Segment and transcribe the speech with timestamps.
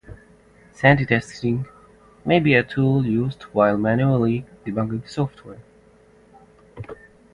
[0.73, 1.67] Sanity testing
[2.25, 5.59] may be a tool used while manually debugging software.